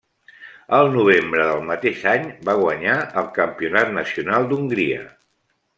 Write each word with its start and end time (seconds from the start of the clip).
El 0.77 0.87
novembre 0.95 1.43
del 1.49 1.61
mateix 1.67 2.01
any 2.13 2.25
va 2.49 2.57
guanyar 2.63 2.99
el 3.23 3.31
Campionat 3.39 3.95
Nacional 4.01 4.53
d'Hongria. 4.53 5.05